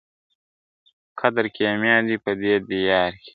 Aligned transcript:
قدر 1.19 1.45
کېمیا 1.55 1.97
دی 2.07 2.15
په 2.23 2.31
دې 2.41 2.53
دیار 2.69 3.11
کي.. 3.23 3.29